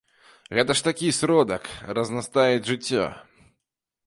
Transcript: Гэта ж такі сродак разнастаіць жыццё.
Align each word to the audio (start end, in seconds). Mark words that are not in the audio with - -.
Гэта 0.59 0.71
ж 0.79 0.85
такі 0.87 1.07
сродак 1.19 1.69
разнастаіць 1.99 2.63
жыццё. 2.71 3.05